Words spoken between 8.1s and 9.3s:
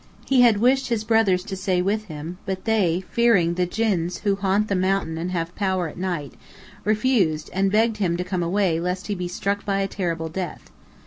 to come away lest he be